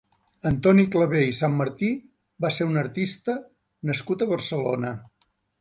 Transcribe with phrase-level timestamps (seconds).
[0.49, 1.91] Antoni Clavé i Sanmartí
[2.45, 3.39] va ser un artista
[3.91, 4.99] nascut a Barcelona.